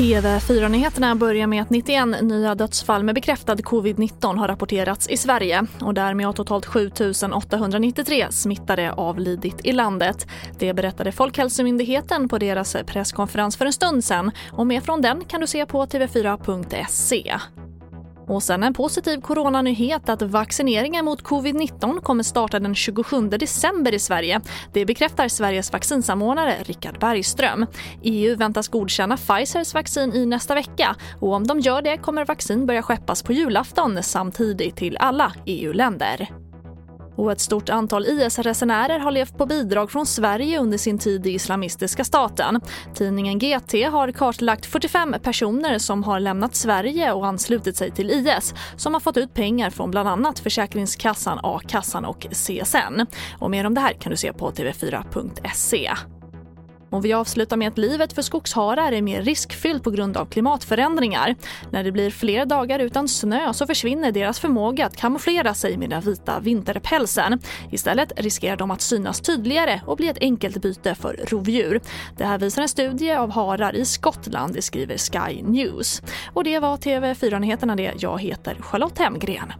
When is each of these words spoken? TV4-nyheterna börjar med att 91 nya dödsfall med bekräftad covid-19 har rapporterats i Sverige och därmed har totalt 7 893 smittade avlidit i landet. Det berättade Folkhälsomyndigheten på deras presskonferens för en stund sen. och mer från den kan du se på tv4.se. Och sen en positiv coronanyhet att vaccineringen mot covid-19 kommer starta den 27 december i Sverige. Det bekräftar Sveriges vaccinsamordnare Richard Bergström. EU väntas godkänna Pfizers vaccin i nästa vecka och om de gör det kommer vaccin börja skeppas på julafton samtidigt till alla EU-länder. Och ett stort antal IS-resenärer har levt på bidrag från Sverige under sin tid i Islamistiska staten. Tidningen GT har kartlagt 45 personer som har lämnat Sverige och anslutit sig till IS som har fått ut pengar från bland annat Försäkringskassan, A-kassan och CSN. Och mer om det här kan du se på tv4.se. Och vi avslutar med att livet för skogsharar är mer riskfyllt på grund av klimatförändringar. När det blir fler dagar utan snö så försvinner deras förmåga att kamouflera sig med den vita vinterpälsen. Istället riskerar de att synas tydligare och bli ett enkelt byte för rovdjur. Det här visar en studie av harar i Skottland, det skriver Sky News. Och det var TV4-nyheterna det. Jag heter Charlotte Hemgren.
TV4-nyheterna 0.00 1.14
börjar 1.14 1.46
med 1.46 1.62
att 1.62 1.70
91 1.70 2.22
nya 2.22 2.54
dödsfall 2.54 3.04
med 3.04 3.14
bekräftad 3.14 3.54
covid-19 3.54 4.36
har 4.36 4.48
rapporterats 4.48 5.08
i 5.08 5.16
Sverige 5.16 5.66
och 5.80 5.94
därmed 5.94 6.26
har 6.26 6.32
totalt 6.32 6.66
7 6.66 6.90
893 7.34 8.26
smittade 8.30 8.92
avlidit 8.92 9.60
i 9.64 9.72
landet. 9.72 10.26
Det 10.58 10.74
berättade 10.74 11.12
Folkhälsomyndigheten 11.12 12.28
på 12.28 12.38
deras 12.38 12.76
presskonferens 12.86 13.56
för 13.56 13.66
en 13.66 13.72
stund 13.72 14.04
sen. 14.04 14.30
och 14.52 14.66
mer 14.66 14.80
från 14.80 15.02
den 15.02 15.24
kan 15.24 15.40
du 15.40 15.46
se 15.46 15.66
på 15.66 15.86
tv4.se. 15.86 17.38
Och 18.30 18.42
sen 18.42 18.62
en 18.62 18.74
positiv 18.74 19.20
coronanyhet 19.20 20.08
att 20.08 20.22
vaccineringen 20.22 21.04
mot 21.04 21.22
covid-19 21.22 22.00
kommer 22.00 22.22
starta 22.22 22.60
den 22.60 22.74
27 22.74 23.28
december 23.28 23.94
i 23.94 23.98
Sverige. 23.98 24.40
Det 24.72 24.86
bekräftar 24.86 25.28
Sveriges 25.28 25.72
vaccinsamordnare 25.72 26.56
Richard 26.62 27.00
Bergström. 27.00 27.66
EU 28.02 28.36
väntas 28.36 28.68
godkänna 28.68 29.16
Pfizers 29.16 29.74
vaccin 29.74 30.12
i 30.14 30.26
nästa 30.26 30.54
vecka 30.54 30.96
och 31.20 31.32
om 31.32 31.46
de 31.46 31.60
gör 31.60 31.82
det 31.82 31.96
kommer 31.96 32.24
vaccin 32.24 32.66
börja 32.66 32.82
skeppas 32.82 33.22
på 33.22 33.32
julafton 33.32 34.02
samtidigt 34.02 34.76
till 34.76 34.96
alla 34.96 35.32
EU-länder. 35.46 36.49
Och 37.20 37.32
ett 37.32 37.40
stort 37.40 37.68
antal 37.68 38.06
IS-resenärer 38.06 38.98
har 38.98 39.10
levt 39.10 39.38
på 39.38 39.46
bidrag 39.46 39.90
från 39.90 40.06
Sverige 40.06 40.60
under 40.60 40.78
sin 40.78 40.98
tid 40.98 41.26
i 41.26 41.30
Islamistiska 41.30 42.04
staten. 42.04 42.60
Tidningen 42.94 43.38
GT 43.38 43.72
har 43.72 44.12
kartlagt 44.12 44.66
45 44.66 45.14
personer 45.22 45.78
som 45.78 46.04
har 46.04 46.20
lämnat 46.20 46.54
Sverige 46.54 47.12
och 47.12 47.26
anslutit 47.26 47.76
sig 47.76 47.90
till 47.90 48.10
IS 48.10 48.54
som 48.76 48.94
har 48.94 49.00
fått 49.00 49.16
ut 49.16 49.34
pengar 49.34 49.70
från 49.70 49.90
bland 49.90 50.08
annat 50.08 50.38
Försäkringskassan, 50.38 51.40
A-kassan 51.42 52.04
och 52.04 52.26
CSN. 52.30 53.06
Och 53.38 53.50
mer 53.50 53.66
om 53.66 53.74
det 53.74 53.80
här 53.80 53.92
kan 53.92 54.10
du 54.10 54.16
se 54.16 54.32
på 54.32 54.50
tv4.se. 54.50 55.90
Och 56.90 57.04
vi 57.04 57.12
avslutar 57.12 57.56
med 57.56 57.68
att 57.68 57.78
livet 57.78 58.12
för 58.12 58.22
skogsharar 58.22 58.92
är 58.92 59.02
mer 59.02 59.22
riskfyllt 59.22 59.82
på 59.82 59.90
grund 59.90 60.16
av 60.16 60.26
klimatförändringar. 60.26 61.36
När 61.70 61.84
det 61.84 61.92
blir 61.92 62.10
fler 62.10 62.46
dagar 62.46 62.78
utan 62.78 63.08
snö 63.08 63.52
så 63.52 63.66
försvinner 63.66 64.12
deras 64.12 64.40
förmåga 64.40 64.86
att 64.86 64.96
kamouflera 64.96 65.54
sig 65.54 65.76
med 65.76 65.90
den 65.90 66.00
vita 66.00 66.40
vinterpälsen. 66.40 67.40
Istället 67.70 68.12
riskerar 68.16 68.56
de 68.56 68.70
att 68.70 68.80
synas 68.80 69.20
tydligare 69.20 69.80
och 69.86 69.96
bli 69.96 70.08
ett 70.08 70.18
enkelt 70.20 70.62
byte 70.62 70.94
för 70.94 71.20
rovdjur. 71.28 71.80
Det 72.16 72.24
här 72.24 72.38
visar 72.38 72.62
en 72.62 72.68
studie 72.68 73.12
av 73.12 73.30
harar 73.30 73.76
i 73.76 73.84
Skottland, 73.84 74.54
det 74.54 74.62
skriver 74.62 74.96
Sky 74.98 75.42
News. 75.42 76.02
Och 76.32 76.44
det 76.44 76.58
var 76.58 76.76
TV4-nyheterna 76.76 77.76
det. 77.76 77.92
Jag 77.98 78.20
heter 78.20 78.56
Charlotte 78.60 78.98
Hemgren. 78.98 79.52